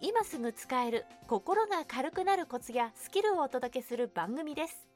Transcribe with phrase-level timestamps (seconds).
[0.00, 4.86] 今すぐ使える心が軽くなるコツやスキルをお届けする番組です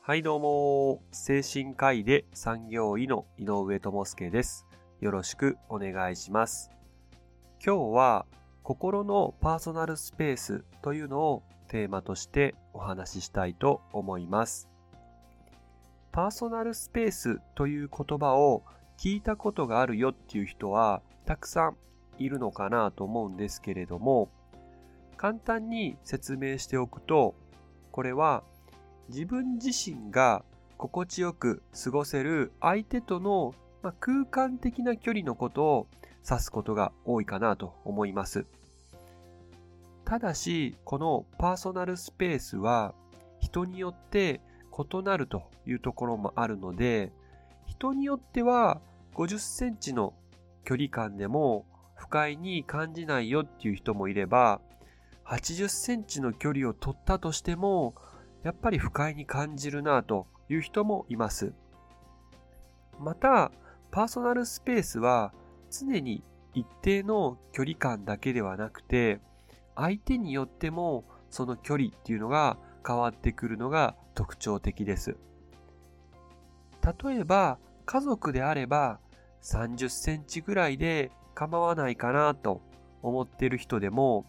[0.00, 4.64] はいどうも、精神科医で産業医の井上智介です。
[5.00, 6.70] よろしくお願いします。
[7.62, 8.26] 今日は
[8.62, 14.70] 心のパーソナルスペースというのをテーマとしてお話ししたいと思います。
[16.12, 18.62] パーソナルスペースという言葉を
[18.98, 21.76] 聞いたことがあるよっていう人はたくさん
[22.18, 24.28] いるのかなと思うんですけれども、
[25.16, 27.34] 簡単に説明しておくと、
[27.90, 28.44] これは
[29.08, 30.44] 自分自身が
[30.76, 35.86] 心地よく過ごせる相手との、ま、空間的な距離のことを
[36.28, 38.46] 指すことが多いかなと思います。
[40.04, 42.94] ただし、このパーソナルスペースは
[43.40, 44.40] 人によって
[44.72, 47.12] 異なるというところもあるので、
[47.66, 48.80] 人によっては
[49.14, 50.14] 50センチの
[50.64, 51.66] 距離感でも
[52.08, 54.62] 不快に感じないよっていう人もいれば、
[55.26, 57.94] 80センチの距離を取ったとしても、
[58.42, 61.52] やっぱり不快に感じるなという人もいます。
[62.98, 63.52] また、
[63.90, 65.34] パーソナルスペースは
[65.70, 69.20] 常に一定の距離感だけではなくて、
[69.76, 72.56] 相手によってもその距離っていうのが
[72.86, 75.18] 変わってくるのが特徴的です。
[77.04, 78.98] 例えば、家族であれば
[79.42, 82.60] 30センチぐらいで構わないかなと
[83.00, 84.26] 思っている人でも、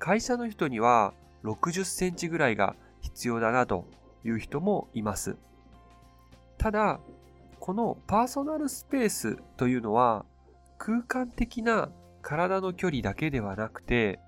[0.00, 1.14] 会社の人には
[1.44, 3.86] 60センチぐらいが必要だなと
[4.24, 5.36] いう人もいます。
[6.56, 6.98] ただ、
[7.60, 10.24] このパーソナルスペースというのは
[10.78, 11.90] 空間的な
[12.22, 14.18] 体の距離だけではなくて、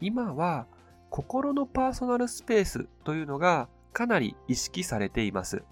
[0.00, 0.66] 今は
[1.08, 5.62] 心のパーソナルスペースというのがかなり意識されています。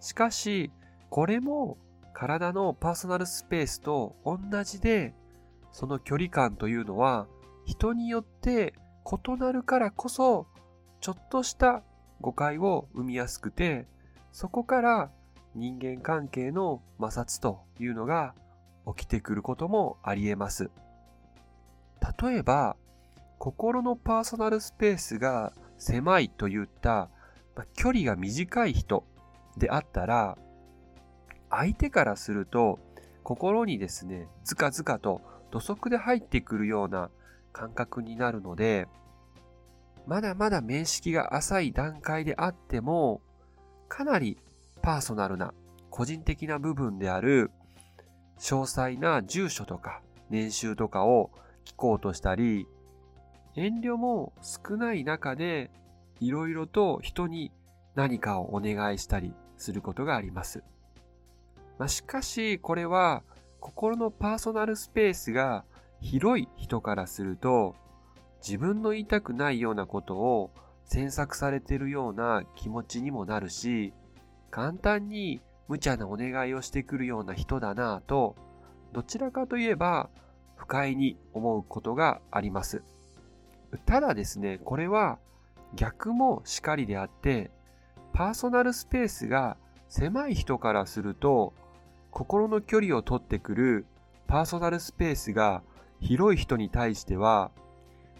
[0.00, 0.72] しかし、
[1.10, 1.76] これも
[2.18, 5.14] 体のパーソナルスペースと同じで、
[5.70, 7.28] その距離感というのは
[7.64, 8.74] 人によって
[9.06, 10.48] 異なるからこそ、
[11.00, 11.84] ちょっとした
[12.20, 13.86] 誤解を生みやすくて、
[14.32, 15.10] そこから
[15.54, 18.34] 人間関係の摩擦というのが
[18.96, 20.72] 起きてくることもあり得ます。
[22.20, 22.74] 例えば、
[23.38, 27.10] 心のパーソナルスペースが狭いといった、
[27.54, 29.04] ま、距離が短い人
[29.56, 30.36] であったら、
[31.50, 32.78] 相手からすると
[33.22, 35.20] 心にですね、ずかずかと
[35.50, 37.10] 土足で入ってくるような
[37.52, 38.88] 感覚になるので、
[40.06, 43.20] まだまだ面識が浅い段階であっても、
[43.88, 44.38] かなり
[44.80, 45.52] パーソナルな
[45.90, 47.50] 個人的な部分である
[48.38, 51.30] 詳細な住所とか年収とかを
[51.64, 52.66] 聞こうとしたり、
[53.56, 55.70] 遠慮も少ない中で
[56.20, 57.52] いろいろと人に
[57.94, 60.62] 何かをお願いしたりすることがあります。
[61.78, 63.22] まあ、しかしこれは
[63.60, 65.64] 心のパーソナルスペースが
[66.00, 67.74] 広い人からすると
[68.46, 70.50] 自分の言いたくないようなことを
[70.84, 73.92] 詮索されているような気持ちにもなるし
[74.50, 78.36] 簡単に無茶なお願いをしてくるような人だなぁと
[78.92, 80.08] どちらかといえば
[80.56, 82.82] 不快に思うことがあります。
[83.84, 85.18] ただですねこれは
[85.74, 87.50] 逆もしかりであって
[88.14, 89.58] パーソナルスペースが
[89.88, 91.52] 狭い人からすると
[92.18, 93.86] 心の距離を取ってくる
[94.26, 95.62] パーソナルスペースが
[96.00, 97.52] 広い人に対しては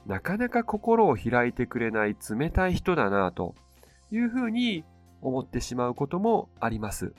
[0.06, 3.56] なかなか心を開いてくれない冷たい人だなと
[4.12, 4.84] いうふうに
[5.20, 7.12] 思ってしまうこともあります。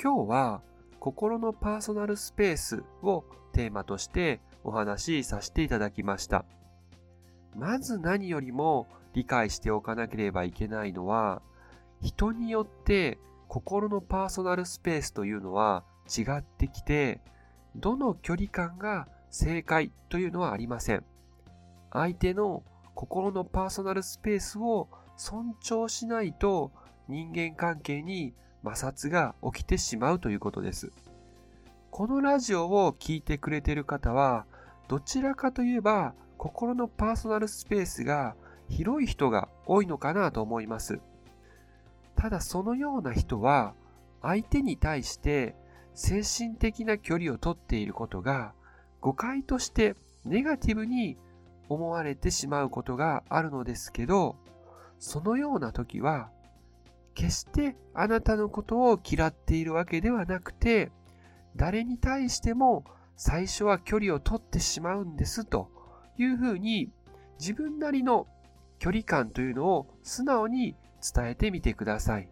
[0.00, 0.62] 今日は
[1.00, 6.44] 心のパーソナルスペースをテーマとしてお話しさせていただきました。
[7.56, 11.42] まず何よりも理解しておかなければいけないのは
[12.00, 13.18] 人によって
[13.54, 17.20] 心のパーソナルスペースというのは違ってきて
[17.76, 21.04] どの距離感が正解というのはありません。
[21.92, 22.64] 相手の
[22.96, 26.72] 心のパーソナルスペースを尊重しないと
[27.06, 28.34] 人間関係に
[28.64, 30.90] 摩擦が起きてしまうということです。
[31.92, 34.46] このラジオを聴いてくれている方は
[34.88, 38.34] どちらかといえば心のパーソナルスペースが
[38.68, 40.98] 広い人が多いのかなと思います。
[42.16, 43.74] ただそのような人は
[44.22, 45.54] 相手に対して
[45.94, 48.52] 精神的な距離をとっていることが
[49.00, 51.18] 誤解としてネガティブに
[51.68, 54.36] 思われてしまうことがあるのですけど、
[54.98, 56.30] そのような時は、
[57.14, 60.90] 決してあなたのことを嫌っているわけではなくて、
[61.54, 62.84] 誰に対しても
[63.16, 65.70] 最初は距離を取ってしまうんですと
[66.18, 66.90] いうふうに
[67.38, 68.26] 自分なりの
[68.84, 72.28] 距離感というのを素直に伝えてみてください。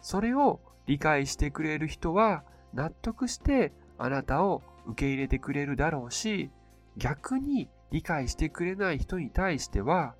[0.00, 6.52] それを理解してくれる人は納得してあなたを受け入れてくれるだろうし、
[6.96, 10.14] 逆に理解してくれない人に対しては、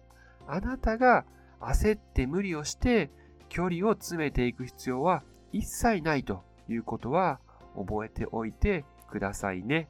[0.48, 1.24] あなたが
[1.60, 3.08] 焦って無理をして
[3.48, 7.38] 距離を詰めていく必要は一切ないということは
[7.76, 9.88] 覚えておいてくださいね。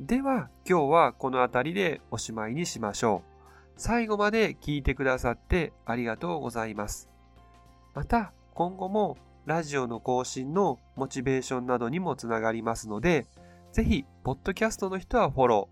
[0.00, 3.33] では今日はこの辺りでおしまいにしましょう。
[3.76, 7.08] 最後まで聞いてくださってありがとうございます。
[7.94, 9.16] また今後も
[9.46, 13.26] ラジオの更新のモチベーションなどにもつながりますので、
[13.72, 15.68] ぜひ、ポッドキャストの人はフォロ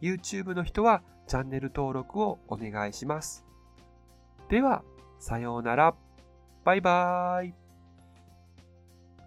[0.00, 3.44] ー、YouTube の人はチャンネル登録をお願いします。
[4.48, 4.84] では、
[5.18, 5.94] さようなら。
[6.64, 7.54] バイバーイ。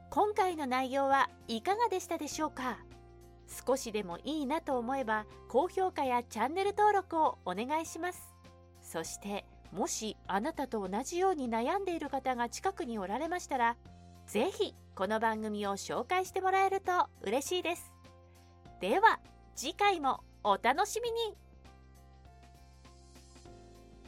[0.10, 2.78] 今回の内容はいかがでしたでしょうか？
[3.50, 8.36] 少しでもいいなと思えば高評価やチャンネル登録をお願いします。
[8.82, 13.78] そしてもしあなたと同じように悩んでいる方が近くにおられましたら
[14.26, 16.92] 是非この番組を紹介してもらえると
[17.22, 17.92] 嬉しいです。
[18.80, 19.20] では
[19.56, 21.49] 次回もお楽しみに。